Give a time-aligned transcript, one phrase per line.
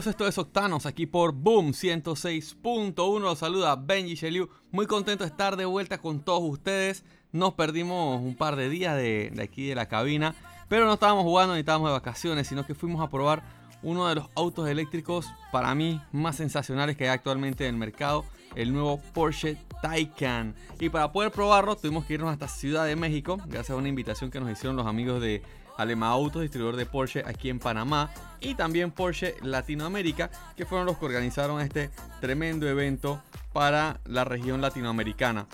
[0.00, 3.20] Amigos, esto es Octanos, aquí por Boom 106.1.
[3.20, 4.48] Los saluda Benji Sheliu.
[4.70, 7.04] Muy contento de estar de vuelta con todos ustedes.
[7.32, 10.34] Nos perdimos un par de días de, aquí de la cabina,
[10.70, 13.42] pero no estábamos jugando ni estábamos de vacaciones, sino que fuimos a probar
[13.82, 18.24] uno de los autos eléctricos para mí más sensacionales que hay actualmente en el mercado,
[18.54, 20.54] el nuevo Porsche Taycan.
[20.78, 24.30] Y para poder probarlo tuvimos que irnos hasta Ciudad de México, gracias a una invitación
[24.30, 25.42] que nos hicieron los amigos de
[25.80, 30.98] Alema Autos, distribuidor de Porsche aquí en Panamá, y también Porsche Latinoamérica, que fueron los
[30.98, 33.22] que organizaron este tremendo evento
[33.52, 35.46] para la región latinoamericana.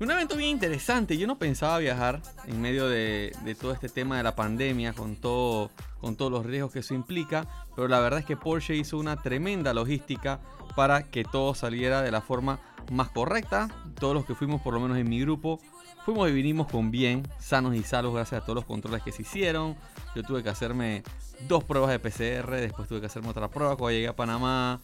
[0.00, 4.24] Un evento bien interesante, yo no pensaba viajar en medio de, todo este tema de
[4.24, 8.26] la pandemia, con, todo, con todos los riesgos que eso implica, pero la verdad es
[8.26, 10.40] que Porsche hizo una tremenda logística
[10.74, 12.58] para que todo saliera de la forma
[12.90, 13.68] más correcta.
[14.00, 15.60] Todos los que fuimos, por lo menos en mi grupo,
[16.04, 19.22] Fuimos y vinimos con bien, sanos y salvos gracias a todos los controles que se
[19.22, 19.76] hicieron.
[20.16, 21.04] Yo tuve que hacerme
[21.46, 24.80] dos pruebas de PCR, después tuve que hacerme otra prueba cuando llegué a Panamá.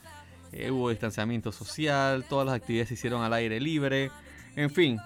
[0.53, 4.13] Eh, hubo distanciamiento social, todas las actividades se hicieron al aire libre.
[4.55, 5.01] En fin,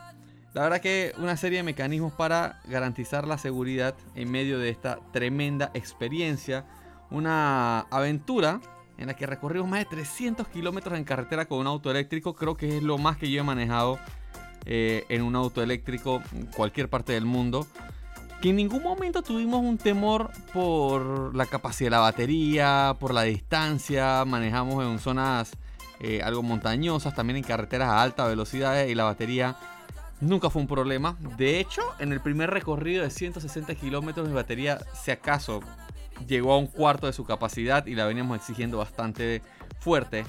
[0.52, 4.98] la verdad que una serie de mecanismos para garantizar la seguridad en medio de esta
[5.12, 6.66] tremenda experiencia.
[7.10, 8.60] Una aventura
[8.98, 12.34] en la que recorrimos más de 300 kilómetros en carretera con un auto eléctrico.
[12.34, 13.98] Creo que es lo más que yo he manejado
[14.64, 17.66] eh, en un auto eléctrico en cualquier parte del mundo.
[18.40, 23.22] Que en ningún momento tuvimos un temor por la capacidad de la batería, por la
[23.22, 24.24] distancia.
[24.24, 25.52] Manejamos en zonas
[26.00, 29.56] eh, algo montañosas, también en carreteras a alta velocidad y la batería
[30.20, 31.16] nunca fue un problema.
[31.36, 35.60] De hecho, en el primer recorrido de 160 kilómetros mi batería, si acaso,
[36.26, 39.42] llegó a un cuarto de su capacidad y la veníamos exigiendo bastante
[39.78, 40.24] fuerte.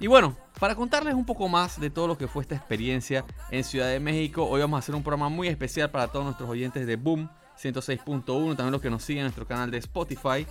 [0.00, 3.62] Y bueno, para contarles un poco más de todo lo que fue esta experiencia en
[3.62, 6.86] Ciudad de México, hoy vamos a hacer un programa muy especial para todos nuestros oyentes
[6.86, 7.30] de Boom
[7.62, 8.24] 106.1,
[8.56, 10.46] también los que nos siguen en nuestro canal de Spotify,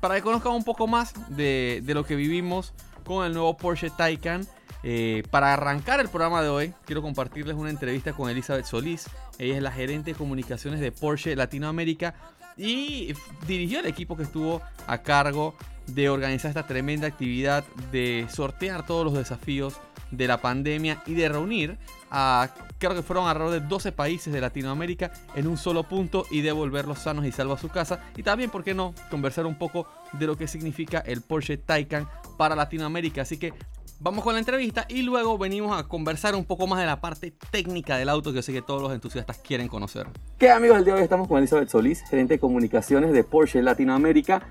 [0.00, 2.72] para que conozcan un poco más de, lo que vivimos
[3.04, 4.46] con el nuevo Porsche Taycan.
[4.82, 9.10] Eh, para arrancar el programa de hoy, quiero compartirles una entrevista con Elizabeth Solís.
[9.38, 12.14] Ella es la gerente de comunicaciones de Porsche Latinoamérica
[12.56, 13.14] y
[13.46, 15.54] dirigió el equipo que estuvo a cargo
[15.94, 19.80] de organizar esta tremenda actividad, de sortear todos los desafíos
[20.10, 21.78] de la pandemia y de reunir
[22.10, 26.40] a, creo que fueron alrededor de 12 países de Latinoamérica en un solo punto y
[26.40, 28.00] devolverlos sanos y salvos a su casa.
[28.16, 32.08] Y también, ¿por qué no?, conversar un poco de lo que significa el Porsche Taycan
[32.36, 33.22] para Latinoamérica.
[33.22, 33.52] Así que
[34.00, 37.32] vamos con la entrevista y luego venimos a conversar un poco más de la parte
[37.50, 40.08] técnica del auto que sé que todos los entusiastas quieren conocer.
[40.38, 40.78] ¿Qué amigos?
[40.78, 44.42] El día de hoy estamos con Elizabeth Solís, gerente de comunicaciones de Porsche Latinoamérica.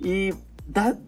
[0.00, 0.32] Y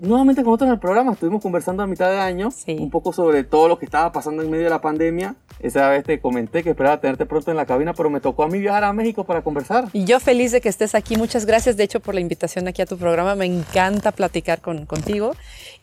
[0.00, 1.12] nuevamente con nosotros en el programa.
[1.12, 4.50] Estuvimos conversando a mitad de año un poco sobre todo lo que estaba pasando en
[4.50, 5.36] medio de la pandemia.
[5.60, 8.48] Esa vez te comenté que esperaba tenerte pronto en la cabina, pero me tocó a
[8.48, 9.88] mí viajar a México para conversar.
[9.92, 11.16] Y yo feliz de que estés aquí.
[11.16, 13.34] Muchas gracias, de hecho, por la invitación aquí a tu programa.
[13.34, 15.34] Me encanta platicar con, contigo.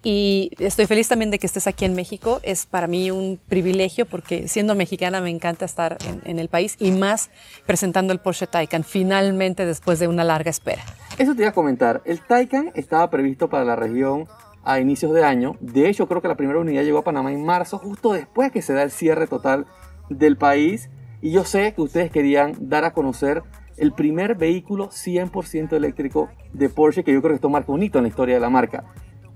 [0.04, 2.40] Y estoy feliz también de que estés aquí en México.
[2.44, 6.76] Es para mí un privilegio porque siendo mexicana me encanta estar en, en el país
[6.80, 7.30] y más
[7.66, 10.84] presentando el Porsche Taycan finalmente después de una larga espera.
[11.17, 12.03] Eso te iba a comentar.
[12.05, 14.28] El Taycan estaba previsto para la región
[14.63, 15.55] a inicios de año.
[15.61, 18.61] De hecho, creo que la primera unidad llegó a Panamá en marzo, justo después que
[18.61, 19.66] se da el cierre total
[20.09, 20.91] del país.
[21.19, 23.41] Y yo sé que ustedes querían dar a conocer
[23.78, 27.97] el primer vehículo 100% eléctrico de Porsche, que yo creo que esto marca un hito
[27.97, 28.85] en la historia de la marca.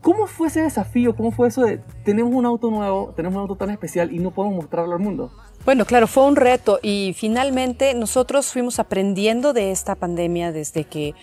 [0.01, 1.15] ¿Cómo fue ese desafío?
[1.15, 4.31] ¿Cómo fue eso de tenemos un auto nuevo, tenemos un auto tan especial y no
[4.31, 5.31] podemos mostrarlo al mundo?
[5.63, 11.13] Bueno, claro, fue un reto y finalmente nosotros fuimos aprendiendo de esta pandemia desde que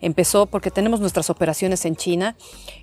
[0.00, 2.36] empezó, porque tenemos nuestras operaciones en China.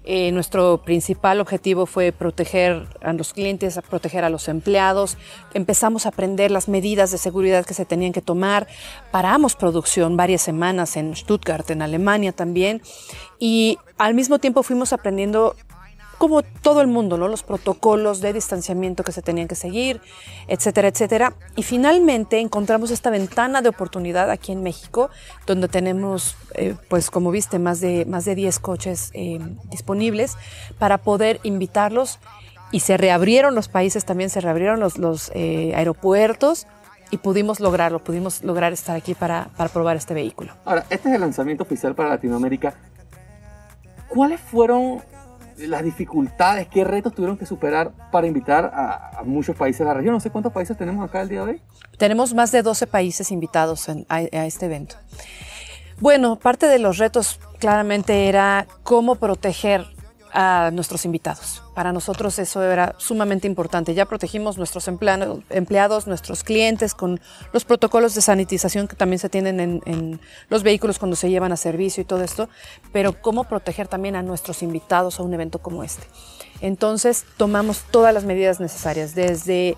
[0.04, 5.18] Eh, nuestro principal objetivo fue proteger a los clientes, proteger a los empleados.
[5.54, 8.68] Empezamos a aprender las medidas de seguridad que se tenían que tomar.
[9.12, 12.82] Paramos producción varias semanas en Stuttgart, en Alemania también.
[13.40, 15.56] Y al mismo tiempo fuimos aprendiendo
[16.24, 17.28] como todo el mundo, ¿no?
[17.28, 20.00] los protocolos de distanciamiento que se tenían que seguir,
[20.48, 21.34] etcétera, etcétera.
[21.58, 25.10] Y finalmente encontramos esta ventana de oportunidad aquí en México,
[25.46, 29.38] donde tenemos, eh, pues como viste, más de, más de 10 coches eh,
[29.70, 30.38] disponibles
[30.80, 32.20] para poder invitarlos.
[32.72, 36.68] Y se reabrieron los países, también se reabrieron los, los eh, aeropuertos
[37.12, 40.54] y pudimos lograrlo, pudimos lograr estar aquí para, para probar este vehículo.
[40.64, 42.76] Ahora, este es el lanzamiento oficial para Latinoamérica
[44.14, 45.02] ¿Cuáles fueron
[45.58, 49.94] las dificultades, qué retos tuvieron que superar para invitar a, a muchos países de la
[49.94, 50.14] región?
[50.14, 51.62] No sé cuántos países tenemos acá el día de hoy.
[51.98, 54.96] Tenemos más de 12 países invitados a, a este evento.
[56.00, 59.86] Bueno, parte de los retos claramente era cómo proteger
[60.34, 61.62] a nuestros invitados.
[61.76, 63.94] Para nosotros eso era sumamente importante.
[63.94, 67.22] Ya protegimos nuestros empleados, nuestros clientes con
[67.54, 70.20] los protocolos de sanitización que también se tienen en, en
[70.50, 72.50] los vehículos cuando se llevan a servicio y todo esto,
[72.92, 76.04] pero cómo proteger también a nuestros invitados a un evento como este.
[76.62, 79.78] Entonces tomamos todas las medidas necesarias, desde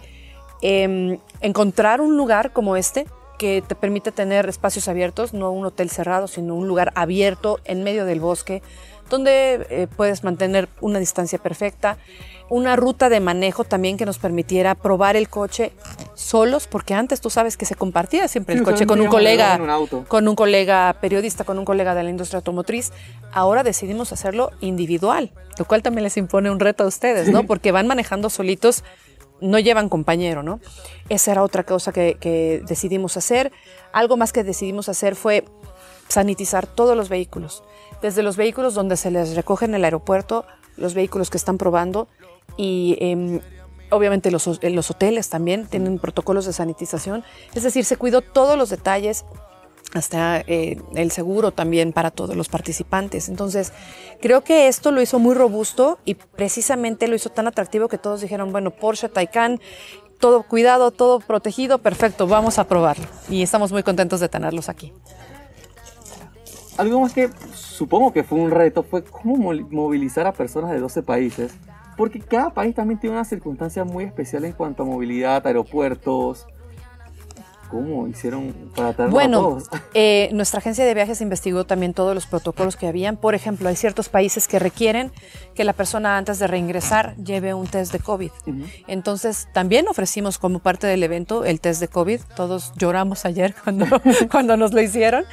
[0.62, 3.06] em, encontrar un lugar como este
[3.38, 7.84] que te permite tener espacios abiertos, no un hotel cerrado, sino un lugar abierto en
[7.84, 8.62] medio del bosque,
[9.10, 11.98] donde eh, puedes mantener una distancia perfecta,
[12.50, 15.72] una ruta de manejo también que nos permitiera probar el coche
[16.14, 19.58] solos, porque antes tú sabes que se compartía siempre Sí, el coche con un colega,
[19.60, 22.92] un con un colega periodista, con un colega de la industria automotriz.
[23.32, 27.46] Ahora decidimos hacerlo individual, lo cual también les impone un reto a ustedes, ¿no?
[27.46, 28.84] Porque van manejando solitos,
[29.42, 30.60] no llevan compañero, ¿no?
[31.10, 33.52] Esa era otra cosa que, que decidimos hacer.
[33.92, 35.46] Algo más que decidimos hacer fue
[36.08, 37.64] sanitizar todos los vehículos,
[38.02, 40.46] desde los vehículos donde se les recoge en el aeropuerto,
[40.78, 42.08] los vehículos que están probando
[42.58, 43.40] y em,
[43.92, 47.24] obviamente los, ho- los hoteles también tienen protocolos de sanitización.
[47.54, 49.26] Es decir, se cuidó todos los detalles,
[49.94, 53.30] hasta eh, el seguro también para todos los participantes.
[53.30, 53.72] Entonces,
[54.22, 58.20] creo que esto lo hizo muy robusto y precisamente lo hizo tan atractivo que todos
[58.20, 59.62] dijeron, bueno, Porsche Taycan,
[60.20, 63.06] todo cuidado, todo protegido, perfecto, vamos a probarlo.
[63.30, 64.92] Y estamos muy contentos de tenerlos aquí.
[66.78, 70.80] Algo más que supongo que fue un reto fue cómo mo- movilizar a personas de
[70.80, 71.56] 12 países,
[71.96, 76.46] porque cada país también tiene una circunstancia muy especial en cuanto a movilidad, aeropuertos.
[77.70, 79.70] ¿Cómo hicieron para a Bueno, todos?
[79.94, 83.18] eh, nuestra agencia de viajes investigó también todos los protocolos que habían.
[83.18, 85.12] Por ejemplo, hay ciertos países que requieren
[85.56, 88.32] que la persona antes de reingresar lleve un test de COVID.
[88.88, 92.22] Entonces, también ofrecimos como parte del evento el test de COVID.
[92.36, 93.86] Todos lloramos ayer cuando,
[94.32, 95.24] cuando nos lo hicieron,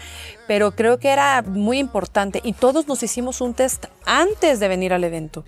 [0.46, 4.92] pero creo que era muy importante y todos nos hicimos un test antes de venir
[4.92, 5.44] al evento.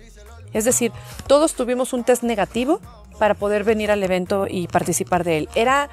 [0.53, 0.93] Es decir,
[1.27, 2.79] todos tuvimos un test negativo
[3.19, 5.49] para poder venir al evento y participar de él.
[5.55, 5.89] Era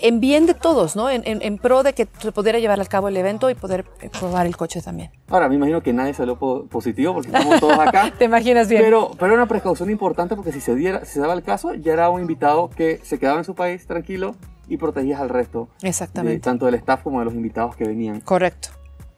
[0.00, 1.10] en bien de todos, ¿no?
[1.10, 3.84] En, en- en pro de que se pudiera llevar al cabo el evento y poder
[4.00, 5.10] eh, probar el coche también.
[5.28, 8.12] Ahora, me imagino que nadie salió po- positivo porque estamos todos acá.
[8.18, 8.82] ¿Te imaginas bien?
[8.82, 11.74] Pero, pero era una precaución importante porque si se, diera, si se daba el caso,
[11.74, 14.34] ya era un invitado que se quedaba en su país tranquilo
[14.68, 16.40] y protegías al resto, de, Exactamente.
[16.40, 18.20] tanto del staff como de los invitados que venían.
[18.20, 18.70] Correcto.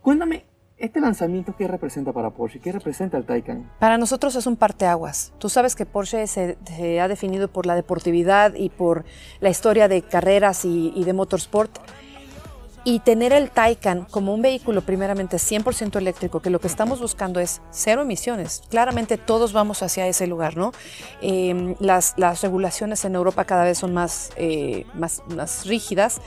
[0.03, 0.45] Cuéntame,
[0.79, 2.61] ¿este lanzamiento qué representa para Porsche?
[2.61, 3.71] ¿Qué representa el Taycan?
[3.79, 5.33] Para nosotros es un parteaguas.
[5.39, 6.57] Tú sabes que Porsche se,
[7.01, 9.05] ha definido por la deportividad y por
[9.41, 11.79] la historia de carreras y de motorsport.
[12.85, 17.41] Y tener el Taycan como un vehículo primeramente 100% eléctrico, que lo que estamos buscando
[17.41, 18.63] es cero emisiones.
[18.71, 20.73] Claramente todos vamos hacia ese lugar, ¿no?
[21.21, 26.21] Eh, las, regulaciones en Europa cada vez son más, eh, más, más rígidas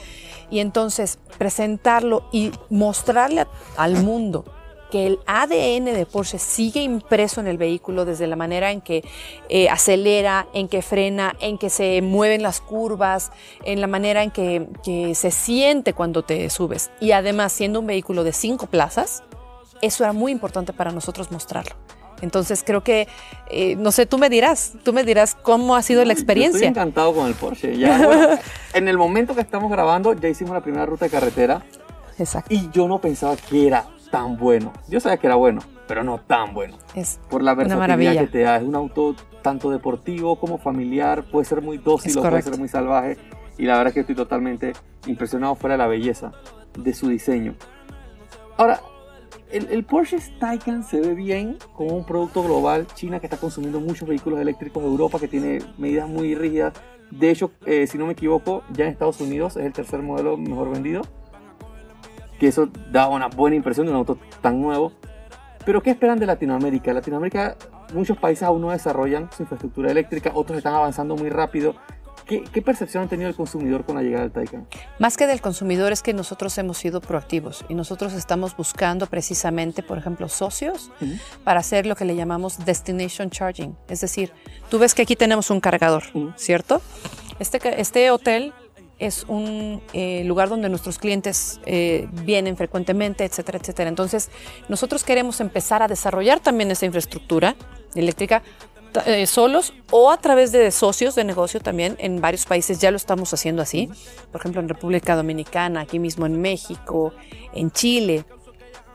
[0.50, 4.46] y entonces presentarlo y mostrarle al mundo
[4.92, 9.04] que el ADN de Porsche sigue impreso en el vehículo desde la manera en que
[9.50, 13.32] eh, acelera, en que frena, en que se mueven las curvas,
[13.64, 16.92] en la manera en que, que se siente cuando te subes.
[17.00, 19.24] Y además, siendo un vehículo de cinco plazas,
[19.82, 21.76] eso era muy importante para nosotros mostrarlo.
[22.22, 23.08] Entonces creo que,
[23.50, 26.22] eh, no sé, tú me dirás, tú me dirás cómo ha sido la Yo Estoy
[26.22, 26.68] experiencia.
[26.68, 27.78] encantado con el Porsche.
[27.78, 28.28] Ya, bueno,
[28.74, 31.64] en el momento que estamos grabando, ya hicimos la primera ruta de carretera
[32.20, 32.54] Exacto.
[32.54, 34.72] y yo no pensaba que era tan bueno.
[34.90, 36.78] Yo sabía que era bueno, pero no tan bueno.
[36.94, 38.22] Es Por la versatilidad maravilla.
[38.22, 38.58] que te da.
[38.58, 41.24] Es un auto tanto deportivo como familiar.
[41.24, 43.18] Puede ser muy dócil o puede ser muy salvaje.
[43.58, 44.74] Y la verdad es que estoy totalmente
[45.08, 46.32] impresionado fuera de la belleza
[46.78, 47.56] de su diseño.
[48.58, 48.80] Ahora,
[49.52, 52.88] el, el Porsche Taycan se ve bien como un producto global.
[52.96, 54.84] China que está consumiendo muchos vehículos eléctricos.
[54.84, 56.74] Europa que tiene medidas muy rígidas.
[57.10, 60.38] De hecho, eh, si no me equivoco, ya en Estados Unidos es el tercer modelo
[60.38, 61.02] mejor vendido.
[62.42, 64.94] Que eso da una buena impresión de un auto tan nuevo.
[65.64, 66.92] Pero ¿qué esperan de Latinoamérica?
[66.92, 67.56] Latinoamérica,
[67.94, 71.76] muchos países aún no desarrollan su infraestructura eléctrica, otros están avanzando muy rápido.
[72.26, 74.66] ¿Qué, qué percepción ha tenido el consumidor con la llegada del Taycan?
[74.98, 79.84] Más que del consumidor es que nosotros hemos sido proactivos y nosotros estamos buscando precisamente,
[79.84, 81.12] por ejemplo, socios Ujú.
[81.44, 83.78] para hacer lo que le llamamos destination charging.
[83.88, 84.32] Es decir,
[84.70, 86.34] tú ves que aquí tenemos un cargador, Ujú.
[86.38, 86.82] ¿cierto?
[87.38, 88.52] Este, este hotel
[89.02, 93.90] es un eh, lugar donde nuestros clientes eh, vienen frecuentemente, etcétera, etcétera.
[93.90, 94.30] Entonces,
[94.70, 97.56] nosotros queremos empezar a desarrollar también esa infraestructura
[97.96, 98.44] eléctrica
[99.06, 101.96] eh, solos o a través de socios de negocio también.
[102.00, 103.90] En varios países ya lo estamos haciendo así.
[104.32, 107.12] Por ejemplo, en República Dominicana, aquí mismo en México,
[107.54, 108.24] en Chile.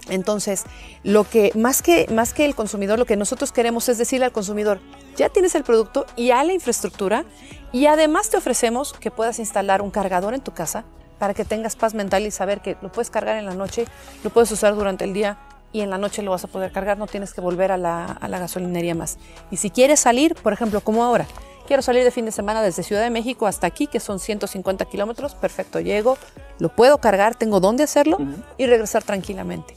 [0.09, 0.65] Entonces,
[1.03, 4.33] lo que más que más que el consumidor, lo que nosotros queremos es decirle al
[4.33, 4.79] consumidor,
[5.17, 7.25] ya tienes el producto y a la infraestructura
[7.73, 10.85] y además te ofrecemos que puedas instalar un cargador en tu casa
[11.19, 13.87] para que tengas paz mental y saber que lo puedes cargar en la noche,
[14.23, 15.39] lo puedes usar durante el día
[15.73, 18.05] y en la noche lo vas a poder cargar, no tienes que volver a la,
[18.05, 19.19] a la gasolinería más.
[19.51, 21.27] Y si quieres salir, por ejemplo, como ahora,
[21.67, 24.85] quiero salir de fin de semana desde Ciudad de México hasta aquí, que son 150
[24.87, 26.17] kilómetros, perfecto, llego,
[26.59, 28.19] lo puedo cargar, tengo dónde hacerlo
[28.57, 29.75] y regresar tranquilamente.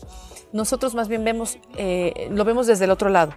[0.52, 3.34] Nosotros más bien vemos, eh, lo vemos desde el otro lado,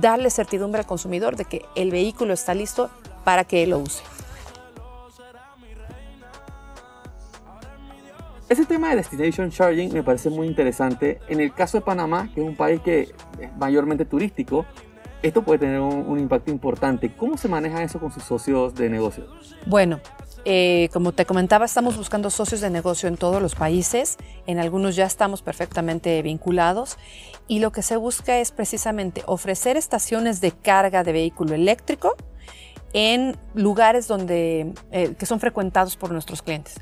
[0.00, 2.90] darle certidumbre al consumidor de que el vehículo está listo
[3.26, 4.04] para que lo use.
[8.48, 11.18] Ese tema de Destination Charging me parece muy interesante.
[11.26, 14.64] En el caso de Panamá, que es un país que es mayormente turístico,
[15.22, 17.12] esto puede tener un, un impacto importante.
[17.16, 19.26] ¿Cómo se maneja eso con sus socios de negocio?
[19.66, 20.00] Bueno,
[20.44, 24.18] eh, como te comentaba, estamos buscando socios de negocio en todos los países.
[24.46, 26.96] En algunos ya estamos perfectamente vinculados.
[27.48, 32.14] Y lo que se busca es precisamente ofrecer estaciones de carga de vehículo eléctrico
[32.96, 36.80] en lugares donde, eh, que son frecuentados por nuestros clientes.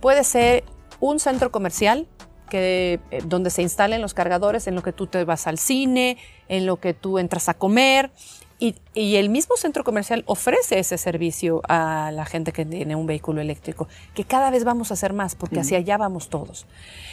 [0.00, 0.64] Puede ser
[0.98, 2.08] un centro comercial
[2.50, 6.18] que, eh, donde se instalen los cargadores en lo que tú te vas al cine,
[6.48, 8.10] en lo que tú entras a comer.
[8.58, 13.06] Y, y, el mismo centro comercial ofrece ese servicio a la gente que tiene un
[13.06, 16.66] vehículo eléctrico, que cada vez vamos a hacer más, porque hacia allá vamos todos.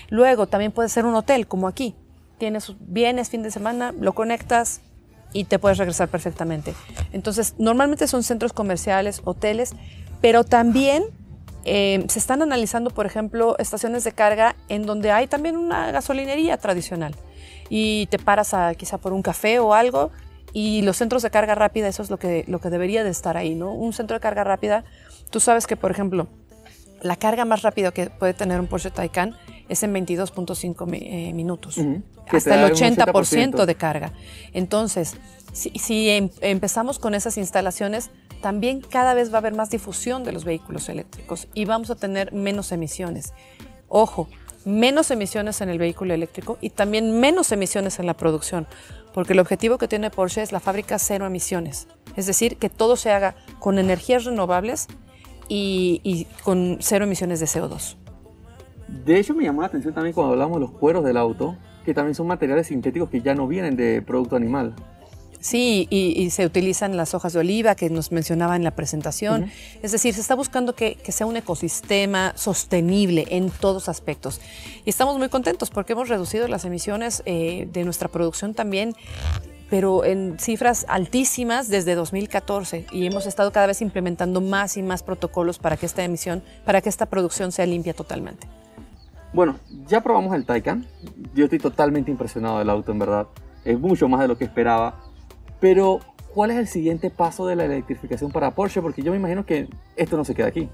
[0.09, 1.93] Luego también puede ser un hotel, como aquí.
[2.39, 4.81] Tienes, vienes fin de semana, lo conectas
[5.33, 6.73] y te puedes regresar perfectamente.
[7.11, 9.73] Entonces, normalmente son centros comerciales, hoteles,
[10.21, 11.03] pero también
[11.65, 16.57] eh, se están analizando, por ejemplo, estaciones de carga en donde hay también una gasolinería
[16.57, 17.15] tradicional
[17.69, 20.11] y te paras quizá por un café o algo
[20.53, 23.37] y los centros de carga rápida, eso es lo que, lo que debería de estar
[23.37, 23.71] ahí, ¿no?
[23.73, 24.83] Un centro de carga rápida,
[25.29, 26.27] tú sabes que, por ejemplo,
[27.01, 29.35] la carga más rápida que puede tener un Porsche Taycan
[29.71, 32.03] es en 22.5 eh, minutos, uh -huh.
[32.27, 34.13] hasta el 80%, 80%, de carga.
[34.53, 35.15] Entonces,
[35.53, 38.11] si, si em, empezamos con esas instalaciones,
[38.41, 41.95] también cada vez va a haber más difusión de los vehículos eléctricos y vamos a
[41.95, 43.33] tener menos emisiones.
[43.87, 44.27] Ojo,
[44.65, 48.67] menos emisiones en el vehículo eléctrico y también menos emisiones en la producción,
[49.13, 51.87] porque el objetivo que tiene Porsche es la fábrica cero emisiones,
[52.17, 54.87] es decir, que todo se haga con energías renovables
[55.47, 58.00] y, y con cero emisiones de CO2.
[59.05, 61.55] De hecho, me llamó la atención también cuando hablamos de los cueros del auto,
[61.85, 64.75] que también son materiales sintéticos que ya no vienen de producto animal.
[65.39, 69.43] Sí, y, y, se utilizan las hojas de oliva que nos mencionaba en la presentación.
[69.43, 69.51] Uh -huh.
[69.81, 74.39] Es decir, se está buscando que, que, sea un ecosistema sostenible en todos aspectos.
[74.85, 78.93] Y estamos muy contentos porque hemos reducido las emisiones eh, de nuestra producción también
[79.71, 85.01] pero en cifras altísimas desde 2014 y hemos estado cada vez implementando más y más
[85.01, 88.47] protocolos para que esta emisión, para que esta producción sea limpia totalmente.
[89.33, 89.57] Bueno,
[89.87, 90.85] ya probamos el Taycan.
[91.33, 93.27] Yo estoy totalmente impresionado del auto, en verdad.
[93.63, 94.99] Es mucho más de lo que esperaba.
[95.59, 95.99] Pero,
[96.33, 98.81] ¿cuál es el siguiente paso de la electrificación para Porsche?
[98.81, 100.69] Porque yo me imagino que esto no se queda aquí.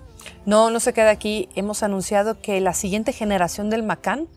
[0.46, 1.50] No, no se queda aquí.
[1.56, 4.28] Hemos anunciado que la siguiente generación del Macan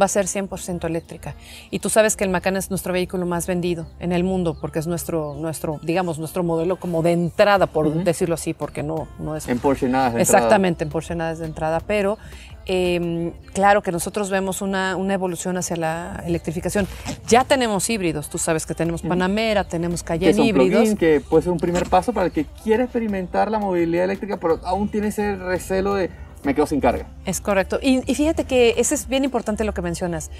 [0.00, 1.34] va a ser 100% eléctrica.
[1.70, 4.80] Y tú sabes que el Macan es nuestro vehículo más vendido en el mundo porque
[4.80, 8.02] es nuestro, nuestro digamos, nuestro modelo como de entrada, por uh -huh.
[8.02, 9.48] decirlo así, porque no, no es...
[9.48, 10.88] En Porsche nada es de Exactamente, entrada.
[10.88, 12.18] en Porsche nada es de entrada, pero
[12.66, 16.86] eh, claro que nosotros vemos una, una, evolución hacia la electrificación.
[17.28, 20.94] Ya tenemos híbridos, tú sabes que tenemos Panamera, tenemos Cayenne que híbridos.
[20.96, 24.60] que puede ser un primer paso para el que quiere experimentar la movilidad eléctrica, pero
[24.64, 26.10] aún tiene ese recelo de
[26.44, 27.06] me quedo sin carga.
[27.24, 27.78] Es correcto.
[27.80, 30.30] Y, y, fíjate que eso es bien importante lo que mencionas.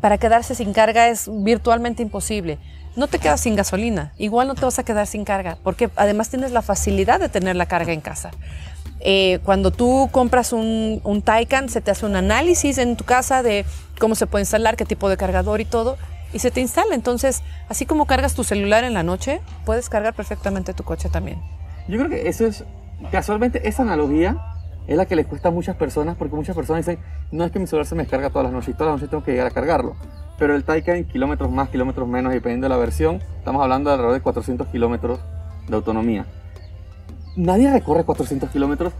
[0.00, 2.58] Para quedarse sin carga es virtualmente imposible.
[2.94, 6.28] No te quedas sin gasolina, igual no te vas a quedar sin carga, porque además
[6.28, 8.32] tienes la facilidad de tener la carga en casa.
[9.04, 13.42] Eh, cuando tú compras un, un Taycan, se te hace un análisis en tu casa
[13.42, 13.64] de
[13.98, 15.98] cómo se puede instalar, qué tipo de cargador y todo,
[16.32, 16.94] y se te instala.
[16.94, 21.40] Entonces, así como cargas tu celular en la noche, puedes cargar perfectamente tu coche también.
[21.88, 22.64] Yo creo que eso es,
[23.10, 24.38] casualmente, esa analogía
[24.86, 27.58] es la que les cuesta a muchas personas porque muchas personas dicen no es que
[27.58, 29.46] mi celular se me descarga todas las noches y todas las noches tengo que llegar
[29.46, 29.94] a cargarlo
[30.38, 34.14] pero el Taycan kilómetros más kilómetros menos dependiendo de la versión estamos hablando de alrededor
[34.14, 35.20] de 400 kilómetros
[35.68, 36.26] de autonomía
[37.36, 38.92] nadie recorre 400 kilómetros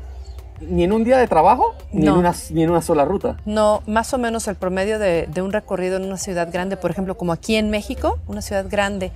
[0.61, 2.13] ni en un día de trabajo ni, no.
[2.13, 5.43] en una, ni en una sola ruta no más o menos el promedio de, de
[5.43, 9.13] un recorrido en una ciudad grande por ejemplo como aquí en México una ciudad grande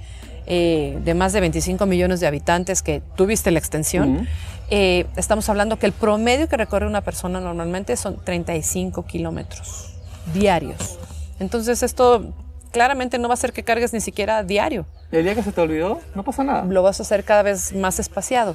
[0.48, 4.28] eh, de más de 25 millones de habitantes, que tuviste la extensión, uh -huh.
[4.70, 9.96] eh, estamos hablando que el promedio que recorre una persona normalmente son 35 kilómetros
[10.32, 10.98] diarios.
[11.40, 12.32] Entonces esto
[12.70, 14.86] claramente no va a hacer que cargues ni siquiera diario.
[15.10, 16.64] El día que se te olvidó, no pasa nada.
[16.64, 18.54] Lo vas a hacer cada vez más espaciado.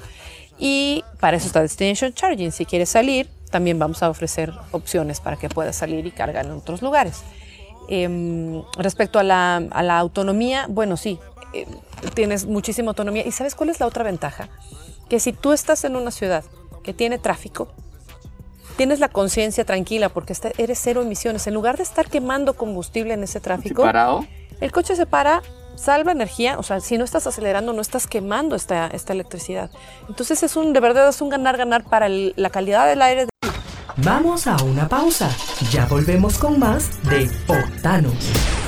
[0.63, 2.51] Y para eso está Destination Charging.
[2.51, 6.51] Si quieres salir, también vamos a ofrecer opciones para que puedas salir y cargar en
[6.51, 7.23] otros lugares.
[7.89, 11.17] Em, respecto a la, a la, autonomía, bueno, sí,
[11.53, 11.65] eh,
[12.13, 13.25] tienes muchísima autonomía.
[13.25, 14.49] ¿Y sabes cuál es la otra ventaja?
[15.09, 16.43] Que si tú estás en una ciudad
[16.83, 17.69] que tiene tráfico,
[18.77, 21.47] tienes la conciencia tranquila porque eres cero emisiones.
[21.47, 24.27] En lugar de estar quemando combustible en ese tráfico, ¿Parado?
[24.59, 25.41] el coche se para,
[25.75, 29.69] salva energía, o sea, si no estás acelerando, no estás quemando esta, esta electricidad.
[30.07, 33.27] Entonces es un, de verdad es un ganar-ganar para la calidad del aire.
[33.97, 35.29] Vamos a una pausa.
[35.71, 38.60] Ya volvemos con más de Octanos.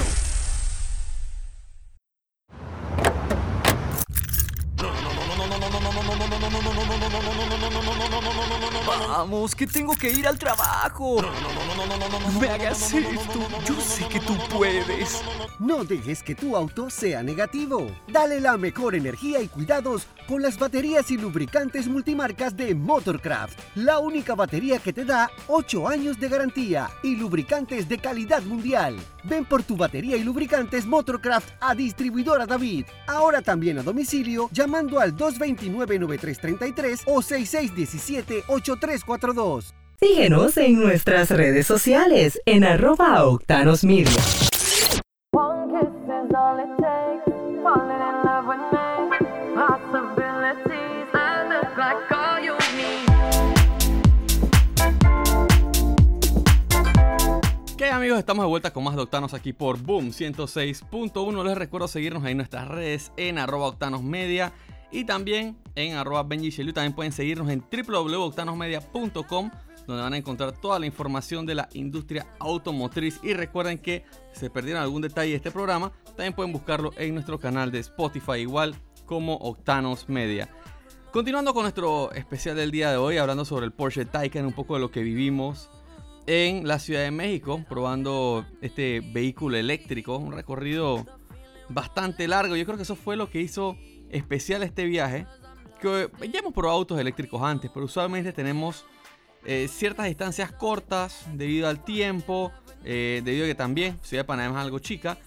[9.23, 11.21] Vamos, que tengo que ir al trabajo.
[11.21, 13.39] No, me hagas esto.
[13.65, 15.23] Yo sé que tú puedes.
[15.59, 17.89] No dejes que tu auto sea negativo.
[18.09, 23.57] Dale la mejor energía y cuidados con las baterías y lubricantes multimarcas de Motorcraft.
[23.75, 28.97] La única batería que te da 8 años de garantía y lubricantes de calidad mundial.
[29.23, 32.85] Ven por tu batería y lubricantes Motorcraft a distribuidora David.
[33.07, 39.73] Ahora también a domicilio llamando al 229-9333 o 6617-8342.
[39.99, 44.11] Síguenos en nuestras redes sociales en arroba Octanos Media.
[47.73, 48.22] ¿Qué
[58.03, 58.19] amigos?
[58.19, 61.45] Estamos de vuelta con más de Octanos aquí por Boom 106.1.
[61.45, 64.51] Les recuerdo seguirnos en nuestras redes en arroba Octanos Media
[64.91, 69.51] y también en arroba Benji También pueden seguirnos en www.octanosmedia.com
[69.87, 73.21] donde van a encontrar toda la información de la industria automotriz.
[73.23, 77.13] Y recuerden que si se perdieron algún detalle de este programa, también pueden buscarlo en
[77.13, 80.49] nuestro canal de Spotify, igual como Octanos Media.
[81.13, 84.73] Continuando con nuestro especial del día de hoy, hablando sobre el Porsche Taycan, un poco
[84.73, 85.69] de lo que vivimos
[86.25, 91.05] en la Ciudad de México, probando este vehículo eléctrico, un recorrido
[91.69, 92.55] bastante largo.
[92.55, 93.77] Yo creo que eso fue lo que hizo
[94.09, 95.27] especial este viaje.
[95.81, 98.85] Que ya hemos probado autos eléctricos antes, pero usualmente tenemos
[99.45, 102.53] eh, ciertas distancias cortas debido al tiempo,
[102.85, 105.17] eh, debido a que también Ciudad de Panamá es algo chica.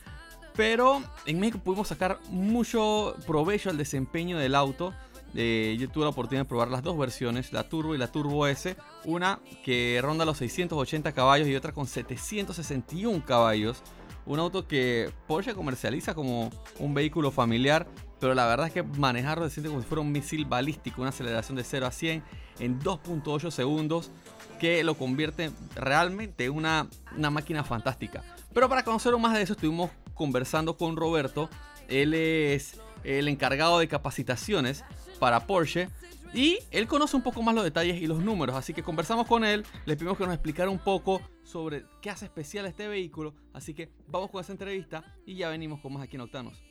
[0.54, 4.94] Pero en México pudimos sacar mucho provecho al desempeño del auto.
[5.34, 8.46] Eh, yo tuve la oportunidad de probar las dos versiones, la Turbo y la Turbo
[8.46, 8.76] S.
[9.04, 13.82] Una que ronda los 680 caballos y otra con 761 caballos.
[14.24, 17.86] Un auto que Porsche comercializa como un vehículo familiar,
[18.18, 21.10] pero la verdad es que manejarlo se siente como si fuera un misil balístico, una
[21.10, 22.24] aceleración de 0 a 100
[22.58, 24.10] en 2.8 segundos,
[24.58, 28.24] que lo convierte realmente en una, una máquina fantástica.
[28.52, 31.48] Pero para conocer más de eso estuvimos conversando con Roberto.
[31.88, 34.82] Él es el encargado de capacitaciones
[35.16, 35.88] para Porsche.
[36.32, 39.44] Y él conoce un poco más los detalles y los números, así que conversamos con
[39.44, 43.72] él, le pedimos que nos explicara un poco sobre qué hace especial este vehículo, así
[43.72, 46.62] que vamos con esa entrevista y ya venimos con más aquí en Octanos.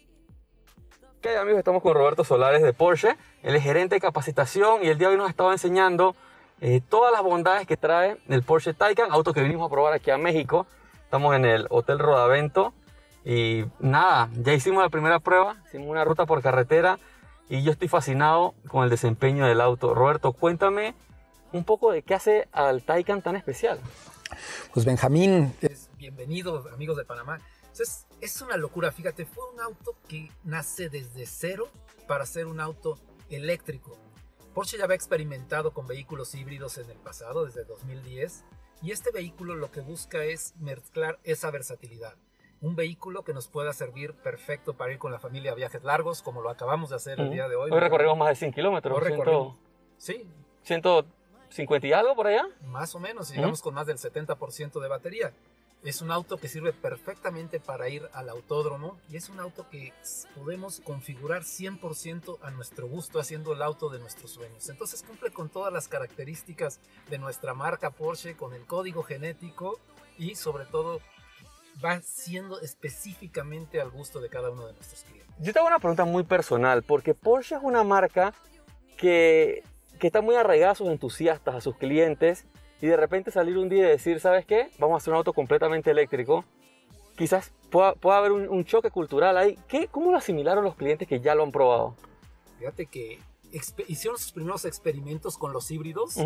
[1.17, 4.99] Ok amigos, estamos con Roberto Solares de Porsche, él es gerente de capacitación y el
[4.99, 6.15] día de hoy nos estaba enseñando
[6.61, 10.11] eh, todas las bondades que trae el Porsche Taycan, auto que vinimos a probar aquí
[10.11, 10.67] a México.
[11.03, 12.73] Estamos en el Hotel Rodavento
[13.25, 16.99] y nada, ya hicimos la primera prueba, hicimos una ruta por carretera
[17.49, 19.93] y yo estoy fascinado con el desempeño del auto.
[19.93, 20.95] Roberto, cuéntame
[21.51, 23.79] un poco de qué hace al Taycan tan especial.
[24.73, 27.39] Pues Benjamín, es bienvenido amigos de Panamá.
[27.79, 31.69] Es, es una locura, fíjate, fue un auto que nace desde cero
[32.07, 32.97] para ser un auto
[33.29, 33.97] eléctrico.
[34.53, 38.45] Porsche ya había experimentado con vehículos híbridos en el pasado, desde 2010,
[38.81, 42.15] y este vehículo lo que busca es mezclar esa versatilidad
[42.61, 46.21] un vehículo que nos pueda servir perfecto para ir con la familia a viajes largos,
[46.21, 47.71] como lo acabamos de hacer el día de hoy.
[47.71, 48.97] Hoy recorrimos más de 100 kilómetros.
[48.97, 49.57] Hoy recorrimos,
[49.97, 50.27] sí.
[50.63, 52.45] 150 y algo por allá.
[52.67, 55.33] Más o menos, llegamos con más del 70% de batería.
[55.83, 59.93] Es un auto que sirve perfectamente para ir al autódromo y es un auto que
[60.35, 64.67] podemos configurar 100% a nuestro gusto haciendo el auto de nuestros sueños.
[64.69, 66.79] Entonces cumple con todas las características
[67.11, 69.79] de nuestra marca Porsche, con el código genético
[70.17, 71.01] y sobre todo
[71.83, 75.33] va siendo específicamente al gusto de cada uno de nuestros clientes.
[75.39, 78.33] Yo tengo una pregunta muy personal, porque Porsche es una marca
[78.97, 79.63] que,
[79.99, 82.45] que está muy arraigada a sus entusiastas, a sus clientes,
[82.81, 84.69] y de repente salir un día y decir, ¿sabes qué?
[84.79, 86.45] Vamos a hacer un auto completamente eléctrico.
[87.17, 89.57] Quizás pueda, pueda haber un, choque cultural ahí.
[89.67, 91.95] ¿Qué, ¿Cómo lo asimilaron los clientes que ya lo han probado?
[92.59, 93.19] Fíjate que
[93.87, 96.17] hicieron sus primeros experimentos con los híbridos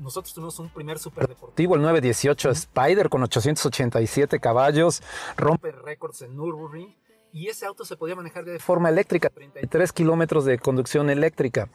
[0.00, 5.02] nosotros tuvimos un primer superdeportivo, el 918 Spider con 887 caballos,
[5.36, 6.94] rompe récords en Nürburgring
[7.32, 11.68] y ese auto se podía manejar de forma eléctrica, 33 kilómetros de conducción eléctrica.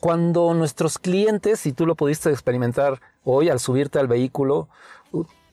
[0.00, 4.68] Cuando nuestros clientes, y tú lo pudiste experimentar hoy al subirte al vehículo,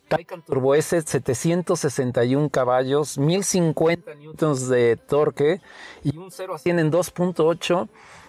[0.07, 5.61] Taycan Turbo S, 761 caballos, 1050 newtons de torque
[6.03, 7.87] y un 0 a 100 en 2.8.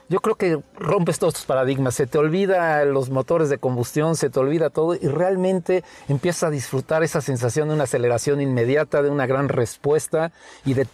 [0.08, 4.30] Yo creo que rompes todos tus paradigmas, se te olvida los motores de combustión, se
[4.30, 9.10] te olvida todo y realmente empiezas a disfrutar esa sensación de una aceleración inmediata, de
[9.10, 10.30] una gran respuesta
[10.64, 10.86] y de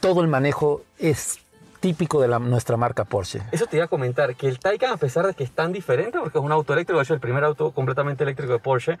[0.00, 1.40] todo el manejo es
[1.80, 3.42] típico de la, nuestra marca Porsche.
[3.52, 6.18] Eso te iba a comentar, que el Taycan, a pesar de que es tan diferente,
[6.18, 8.98] porque es un auto eléctrico, de hecho el primer auto completamente eléctrico de Porsche,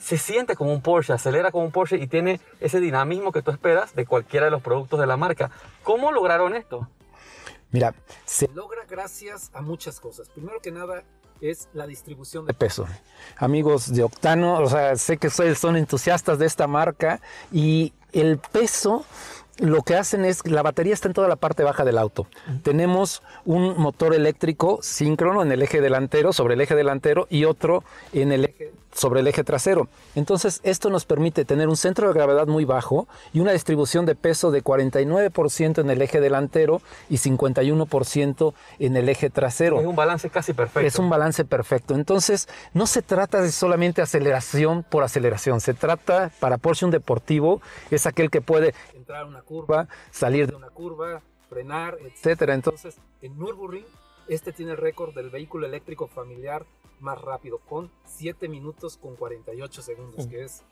[0.00, 3.50] se siente como un Porsche, acelera como un Porsche y tiene ese dinamismo que tú
[3.50, 5.50] esperas de cualquiera de los productos de la marca.
[5.84, 6.88] ¿Cómo lograron esto?
[7.70, 10.28] Mira, se logra gracias a muchas cosas.
[10.30, 11.04] Primero que nada
[11.40, 12.86] es la distribución de peso.
[13.36, 17.20] Amigos de Octano, o sea, sé que ustedes son entusiastas de esta marca
[17.52, 19.04] y el peso
[19.60, 22.26] lo que hacen es, la batería está en toda la parte baja del auto.
[22.62, 27.84] Tenemos un motor eléctrico síncrono en el eje delantero, sobre el eje delantero, y otro
[28.12, 29.88] en el eje sobre el eje trasero.
[30.14, 34.14] Entonces, esto nos permite tener un centro de gravedad muy bajo y una distribución de
[34.14, 39.80] peso de 49% en el eje delantero y 51% en el eje trasero.
[39.80, 40.86] Es un balance casi perfecto.
[40.86, 41.94] Es un balance perfecto.
[41.94, 45.60] Entonces, no se trata de solamente aceleración por aceleración.
[45.60, 50.46] Se trata, para Porsche, un deportivo es aquel que puede entrar a una curva, salir
[50.46, 52.54] de una curva, frenar, etcétera.
[52.54, 53.84] Entonces, en Nürburgring,
[54.28, 56.64] este tiene el récord del vehículo eléctrico familiar
[57.00, 60.62] más rápido, con 7 minutos con 48 segundos, que es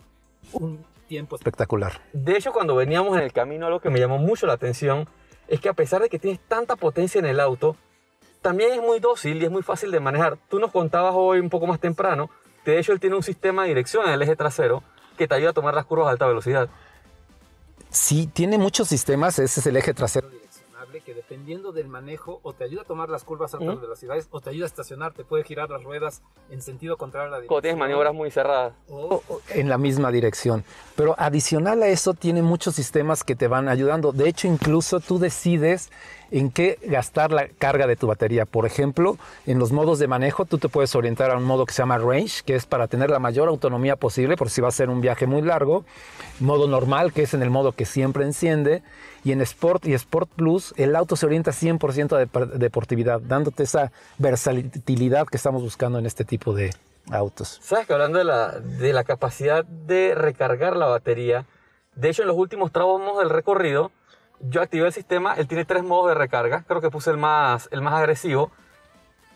[0.53, 2.03] un tiempo espectacular.
[2.13, 5.09] De hecho, cuando veníamos en el camino, algo que me llamó mucho la atención
[5.49, 7.75] es que a pesar de que tienes tanta potencia en el auto,
[8.43, 10.39] también es muy dócil y es muy fácil de manejar.
[10.49, 12.31] Tú nos contabas hoy un poco más temprano,
[12.65, 14.85] de hecho él tiene un sistema de dirección en el eje trasero
[15.17, 16.69] que te ayuda a tomar las curvas a alta velocidad.
[17.91, 20.29] Sí, tiene muchos sistemas, ese es el eje trasero
[21.05, 24.41] que dependiendo del manejo o te ayuda a tomar las curvas a altas velocidades o
[24.41, 27.49] te ayuda a estacionar, te puede girar las ruedas en sentido contrario a la dirección.
[27.49, 28.73] Cuando tienes maniobras muy cerradas.
[28.89, 30.65] O, en la misma dirección.
[30.97, 34.13] Pero adicional a eso tiene muchos sistemas que te van ayudando.
[34.13, 35.91] De hecho, incluso tú decides
[36.31, 38.45] en qué gastar la carga de tu batería.
[38.45, 41.73] Por ejemplo, en los modos de manejo tú te puedes orientar a un modo que
[41.73, 44.73] se llama range, que es para tener la mayor autonomía posible por si va a
[44.73, 45.85] ser un viaje muy largo.
[46.41, 48.83] Modo normal, que es en el modo que siempre enciende.
[49.25, 53.93] Y en Sport y Sport Plus, el auto se orienta 100% a deportividad, dándote esa
[54.19, 56.71] versatilidad que estamos buscando en este tipo de
[57.11, 57.59] autos.
[57.63, 61.47] Sabes que hablando de la, de la capacidad de recargar la batería,
[61.95, 63.91] de hecho en los últimos tramos del recorrido,
[64.41, 67.69] yo activé el sistema, él tiene tres modos de recarga, creo que puse el más,
[67.73, 68.53] el más agresivo,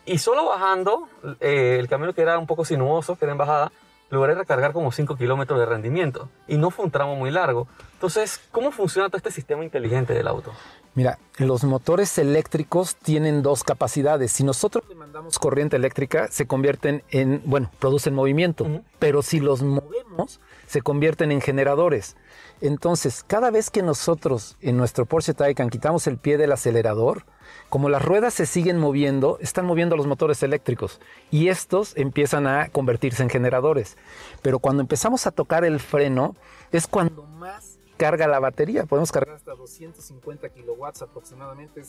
[0.04, 1.08] y solo bajando
[1.40, 3.72] eh, el camino que era un poco sinuoso, que era en bajada,
[4.12, 7.66] logré recargar como 5 kilómetros de rendimiento, y no fue un tramo muy largo.
[7.94, 10.52] Entonces, ¿cómo funciona todo este sistema inteligente del auto?
[10.94, 14.30] Mira, los motores eléctricos tienen dos capacidades.
[14.30, 18.66] Si nosotros le mandamos corriente eléctrica, se convierten en, bueno, producen movimiento,
[18.98, 22.14] pero si los movemos, se convierten en generadores.
[22.60, 27.24] Entonces, cada vez que nosotros en nuestro Porsche Taycan quitamos el pie del acelerador,
[27.68, 32.68] como las ruedas se siguen moviendo, están moviendo los motores eléctricos y estos empiezan a
[32.68, 33.96] convertirse en generadores.
[34.42, 36.36] Pero cuando empezamos a tocar el freno,
[36.70, 38.84] es cuando más carga la batería.
[38.84, 41.82] Podemos cargar hasta 250 kilowatts aproximadamente.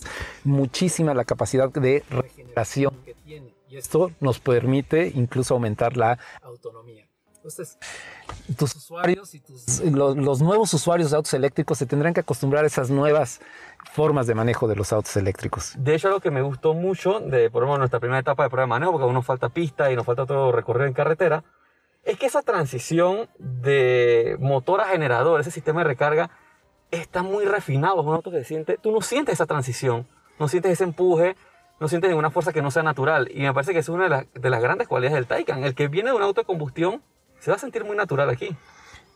[0.43, 3.55] muchísima la capacidad de regeneración que tiene.
[3.67, 7.07] Y esto nos permite incluso aumentar la autonomía.
[7.43, 7.77] Entonces,
[8.57, 9.81] tus usuarios y tus...
[9.81, 13.41] Los, nuevos usuarios de autos eléctricos se tendrán que acostumbrar a esas nuevas
[13.91, 15.73] formas de manejo de los autos eléctricos.
[15.77, 18.63] De hecho, lo que me gustó mucho de, por ejemplo, nuestra primera etapa de prueba
[18.63, 21.43] de manejo, porque aún nos falta pista y nos falta todo recorrido en carretera,
[22.05, 26.29] es que esa transición de motor a generador, ese sistema de recarga,
[26.91, 27.99] está muy refinado.
[27.99, 30.07] Es un auto que siente, tú no sientes esa transición,
[30.39, 31.35] no sientes ese empuje,
[31.81, 33.29] no sientes ninguna fuerza que no sea natural.
[33.33, 35.65] Y me parece que es una de, de las grandes cualidades del Taycan.
[35.65, 37.01] El que viene de un auto de combustión
[37.43, 38.55] se va a sentir muy natural aquí.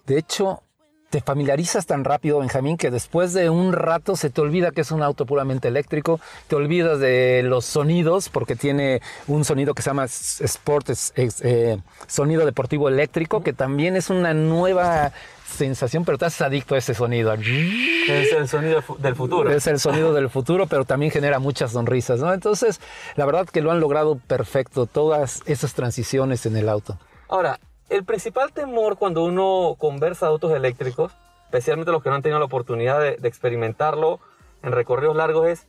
[0.06, 0.62] De hecho,
[1.10, 4.92] te familiarizas tan rápido, Benjamín, que después de un rato se te olvida que es
[4.92, 9.92] un auto puramente eléctrico, te olvidas de los sonidos, porque tiene un sonido que se
[9.92, 15.14] llama Sport, eh, sonido deportivo eléctrico, que también es una nueva
[15.46, 17.34] sensación, pero estás adicto a ese sonido.
[17.34, 19.50] Es el sonido del futuro.
[19.50, 22.34] Es el sonido del futuro, pero también genera muchas sonrisas, ¿no?
[22.34, 22.82] Entonces,
[23.16, 27.00] la verdad que lo han logrado perfecto, todas esas transiciones en el auto.
[27.30, 31.14] Ahora, el principal temor cuando uno conversa de autos eléctricos,
[31.46, 34.20] especialmente los que no han tenido la oportunidad de, experimentarlo
[34.64, 35.68] en recorridos largos, es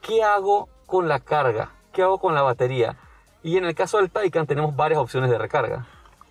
[0.00, 1.72] ¿qué hago con la carga?
[1.92, 2.96] ¿Qué hago con la batería?
[3.42, 5.86] Y en el caso del Taycan tenemos varias opciones de recarga.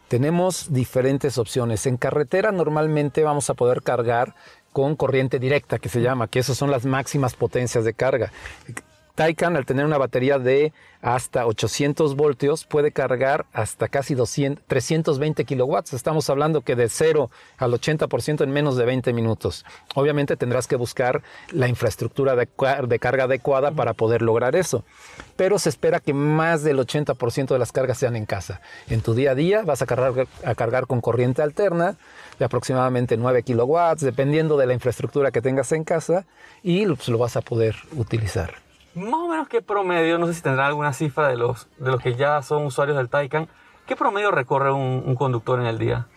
[0.07, 1.85] Tenemos diferentes opciones.
[1.85, 4.35] En carretera normalmente vamos a poder cargar
[4.71, 8.31] con corriente directa, que se llama, que esas son las máximas potencias de carga
[9.15, 15.45] Taycan, al tener una batería de hasta 800 voltios, puede cargar hasta casi 200, 320
[15.45, 15.93] kilowatts.
[15.93, 19.65] Estamos hablando que de 0 al 80% en menos de 20 minutos.
[19.93, 22.47] Obviamente tendrás que buscar la infraestructura de,
[22.99, 24.83] carga adecuada para poder lograr eso.
[25.37, 28.59] Pero se espera que más del 80% de las cargas sean en casa.
[28.89, 31.95] En tu día a día vas a cargar, a cargar con corriente alterna
[32.37, 36.25] de aproximadamente 9 kilowatts, dependiendo de la infraestructura que tengas en casa,
[36.63, 38.64] y pues, lo vas a poder utilizar
[38.95, 42.01] más o menos qué promedio, no sé si tendrá alguna cifra de los, de los
[42.01, 43.47] que ya son usuarios del Taycan,
[43.85, 46.07] ¿qué promedio recorre un, conductor en el día?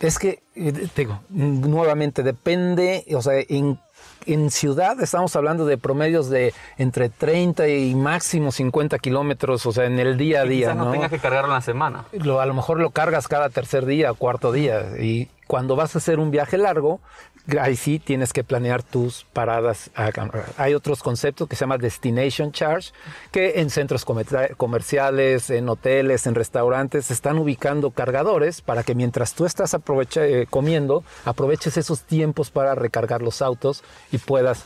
[0.00, 3.78] Es que, eh, digo, nuevamente depende, o sea, en,
[4.26, 9.84] en, ciudad estamos hablando de promedios de entre 30 y máximo 50 kilómetros, o sea,
[9.86, 10.72] en el día a día.
[10.72, 12.04] Quizás no, tengas que cargarlo en la semana.
[12.12, 15.98] Lo, a lo mejor lo cargas cada tercer día, cuarto día, y cuando vas a
[15.98, 17.00] hacer un viaje largo,
[17.60, 19.90] ahí sí tienes que planear tus paradas.
[20.56, 22.92] Hay otros conceptos que se llama destination charge,
[23.30, 29.44] que en centros comerciales, en hoteles, en restaurantes, están ubicando cargadores para que mientras tú
[29.44, 29.76] estás
[30.16, 34.64] eh, comiendo, aproveches esos tiempos para recargar los autos y puedas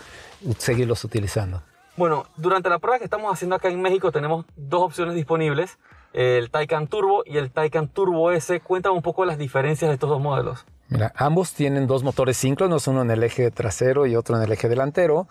[0.59, 1.63] seguirlos utilizando.
[1.97, 5.79] Bueno, durante la prueba que estamos haciendo acá en México tenemos dos opciones disponibles,
[6.13, 8.61] el Taycan Turbo y el Taycan Turbo S.
[8.61, 10.65] Cuéntame un poco las diferencias de estos dos modelos.
[10.89, 14.53] Mira, ambos tienen dos motores síncronos, uno en el eje trasero y otro en el
[14.53, 15.29] eje delantero,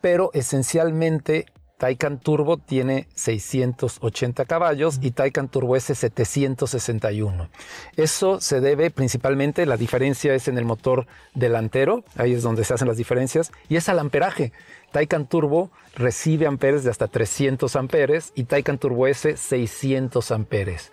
[0.00, 1.46] pero esencialmente
[1.80, 7.48] Taycan Turbo tiene 680 caballos y Taycan Turbo S 761.
[7.96, 12.74] Eso se debe principalmente, la diferencia es en el motor delantero, ahí es donde se
[12.74, 14.52] hacen las diferencias, y es al amperaje.
[14.92, 20.92] Taycan Turbo recibe amperes de hasta 300 amperes y Taycan Turbo S 600 amperes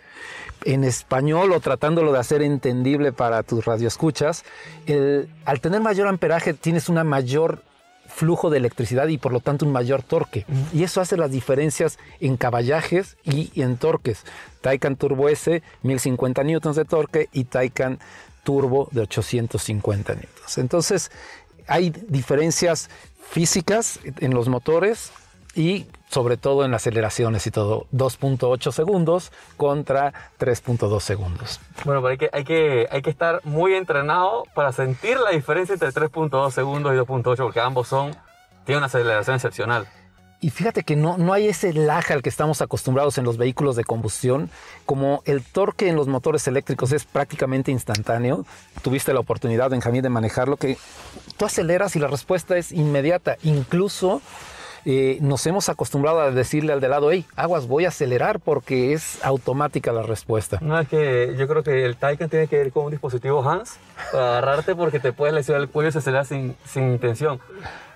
[0.64, 4.46] en español o tratándolo de hacer entendible para tus radioescuchas,
[5.44, 7.62] al tener mayor amperaje tienes una mayor
[8.18, 10.48] flujo de electricidad y por lo tanto un mayor torque.
[10.74, 14.24] Y eso hace las diferencias en caballajes y en torques.
[14.62, 18.00] Taycan Turbo S, 1050 newtons de torque y Taycan
[18.44, 20.58] Turbo de 850 newtons.
[20.58, 21.12] Entonces,
[21.68, 22.90] hay diferencias
[23.30, 25.12] físicas en los motores
[25.54, 31.60] y sobre todo en aceleraciones y todo, 2.8 segundos contra 3.2 segundos.
[31.84, 35.74] Bueno, pero hay que, hay, que, hay que estar muy entrenado para sentir la diferencia
[35.74, 38.12] entre 3.2 segundos y 2.8 porque ambos son,
[38.66, 39.88] tienen una aceleración excepcional.
[40.40, 43.76] Y fíjate que no, no hay ese lag al que estamos acostumbrados en los vehículos
[43.76, 44.52] de combustión,
[44.86, 48.46] como el torque en los motores eléctricos es prácticamente instantáneo.
[48.84, 50.78] Tuviste la oportunidad, Benjamín, de manejarlo, que
[51.38, 53.38] tú aceleras y la respuesta es inmediata.
[53.42, 54.22] Incluso
[54.90, 58.94] eh, nos hemos acostumbrado a decirle al de lado, hey, aguas, voy a acelerar porque
[58.94, 60.60] es automática la respuesta.
[60.62, 63.78] No, es que yo creo que el Taycan tiene que ir con un dispositivo Hans
[64.14, 67.42] para agarrarte porque te puedes lesionar el cuello y se acelera sin, sin intención.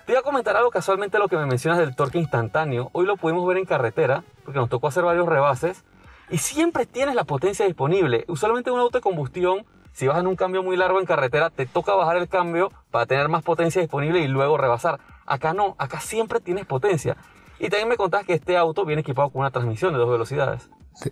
[0.04, 2.90] Te iba a comentar algo casualmente lo que me mencionas del torque instantáneo.
[2.92, 5.84] Hoy lo pudimos ver en carretera porque nos tocó hacer varios rebases
[6.28, 8.26] y siempre tienes la potencia disponible.
[8.28, 11.64] Usualmente un auto de combustión, si vas en un cambio muy largo en carretera, te
[11.64, 15.00] toca bajar el cambio para tener más potencia disponible y luego rebasar.
[15.32, 17.16] Acá no, acá siempre tienes potencia.
[17.58, 20.68] Y también me contás que este auto viene equipado con una transmisión de dos velocidades.
[20.92, 21.10] Sí,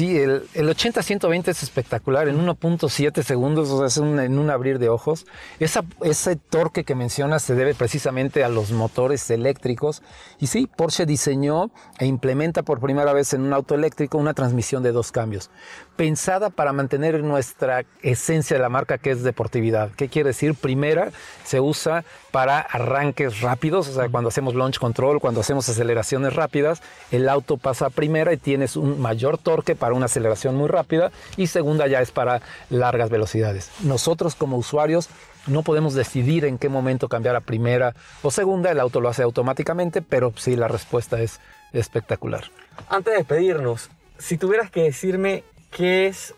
[0.00, 4.88] el, el 80-120 es espectacular, en 1.7 segundos, o sea, es en un abrir de
[4.88, 5.26] ojos.
[5.60, 10.02] Esa, ese torque que mencionas se debe precisamente a los motores eléctricos.
[10.40, 11.70] Y sí, Porsche diseñó
[12.00, 15.50] e implementa por primera vez en un auto eléctrico una transmisión de dos cambios,
[15.94, 19.90] pensada para mantener nuestra esencia de la marca que es deportividad.
[19.92, 20.54] ¿Qué quiere decir?
[20.54, 21.12] Primera,
[21.44, 26.82] se usa para arranques rápidos, o sea, cuando hacemos launch control, cuando hacemos aceleraciones rápidas,
[27.12, 31.10] el auto pasa a primera y tienes un mayor torque para una aceleración muy rápida
[31.36, 33.70] y segunda ya es para largas velocidades.
[33.80, 35.08] Nosotros como usuarios
[35.46, 39.22] no podemos decidir en qué momento cambiar a primera o segunda, el auto lo hace
[39.22, 41.40] automáticamente, pero sí la respuesta es
[41.72, 42.44] espectacular.
[42.88, 46.34] Antes de despedirnos, si tuvieras que decirme qué es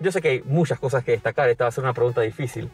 [0.00, 2.70] yo sé que hay muchas cosas que destacar, esta va a ser una pregunta difícil,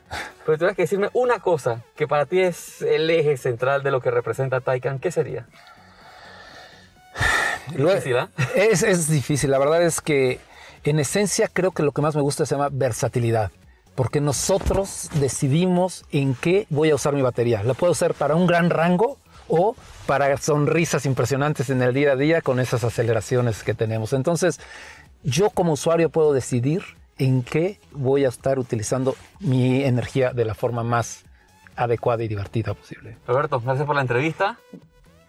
[0.47, 4.01] pero tienes que decirme una cosa que para ti es el eje central de lo
[4.01, 5.47] que representa Taycan, ¿qué sería?
[7.75, 8.29] Difícil, ¿eh?
[8.55, 10.41] es, es difícil, la verdad es que
[10.85, 13.51] en esencia creo que lo que más me gusta se llama versatilidad
[13.97, 17.65] porque nosotros decidimos en qué voy a usar mi batería.
[17.65, 19.17] La puedo usar para un gran rango
[19.49, 19.75] o
[20.07, 24.13] para sonrisas impresionantes en el día a día con esas aceleraciones que tenemos.
[24.13, 24.61] Entonces,
[25.23, 26.83] yo como usuario puedo decidir
[27.19, 31.25] en qué voy a estar utilizando mi energía de la forma más
[31.75, 33.17] adecuada y divertida posible.
[33.27, 34.59] Roberto, gracias por la entrevista.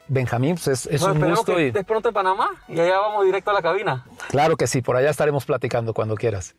[0.09, 1.55] Benjamín, pues es, un gusto.
[1.55, 1.83] Que y...
[1.83, 4.05] pronto en Panamá y allá vamos directo a la cabina.
[4.29, 6.55] Claro que sí, por allá estaremos platicando cuando quieras.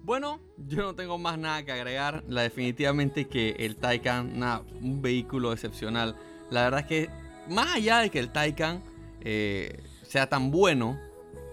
[0.00, 2.24] Bueno, yo no tengo más nada que agregar.
[2.26, 4.42] La definitivamente que el Taycan,
[4.80, 6.16] un vehículo excepcional.
[6.50, 7.10] La verdad es que
[7.48, 8.82] más allá de que el Taycan
[9.20, 10.98] eh, sea tan bueno,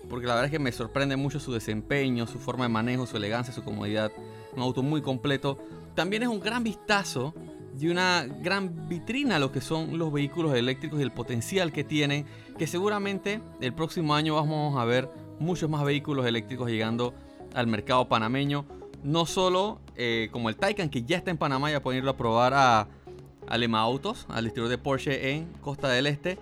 [0.09, 3.17] porque la verdad es que me sorprende mucho su desempeño, su forma de manejo, su
[3.17, 4.11] elegancia, su comodidad,
[4.55, 5.59] un auto muy completo,
[5.95, 7.33] también es un gran vistazo
[7.79, 12.25] y una gran vitrina lo que son los vehículos eléctricos y el potencial que tienen,
[12.57, 17.13] que seguramente el próximo año vamos a ver muchos más vehículos eléctricos llegando
[17.53, 18.65] al mercado panameño,
[19.03, 22.17] no solo eh, como el Taycan que ya está en Panamá, ya pueden irlo a
[22.17, 22.87] probar a,
[23.47, 26.37] a Lema Autos, al distribuidor de Porsche en Costa del Este,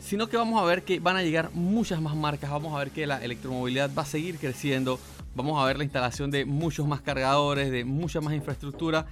[0.00, 2.90] sino que vamos a ver que van a llegar muchas más marcas, vamos a ver
[2.90, 4.98] que la electromovilidad va a seguir creciendo,
[5.36, 9.06] vamos a ver la instalación de muchos más cargadores, de mucha más infraestructura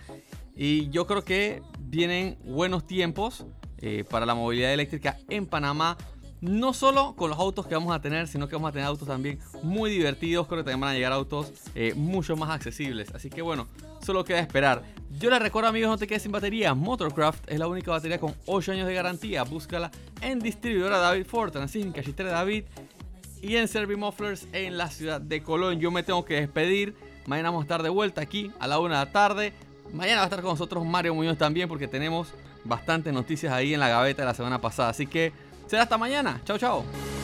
[0.62, 3.46] y yo creo que vienen buenos tiempos
[3.78, 5.96] eh, para la movilidad eléctrica en Panamá.
[6.42, 9.08] No solo con los autos que vamos a tener, sino que vamos a tener autos
[9.08, 10.46] también muy divertidos.
[10.46, 13.10] Creo que también van a llegar autos eh, mucho más accesibles.
[13.14, 13.68] Así que bueno,
[14.04, 14.82] solo queda esperar.
[15.18, 16.74] Yo les recuerdo amigos, no te quedes sin batería.
[16.74, 19.44] Motorcraft es la única batería con 8 años de garantía.
[19.44, 22.64] Búscala en distribuidora David Ford, así en Cachitera David
[23.40, 25.80] y en Servimufflers en la ciudad de Colón.
[25.80, 26.94] Yo me tengo que despedir.
[27.24, 29.54] Mañana vamos a estar de vuelta aquí a la 1 de la tarde.
[29.92, 32.28] Mañana va a estar con nosotros Mario Muñoz también porque tenemos
[32.64, 34.90] bastantes noticias ahí en la gaveta de la semana pasada.
[34.90, 35.32] Así que
[35.66, 36.40] será hasta mañana.
[36.44, 37.19] Chao, chao.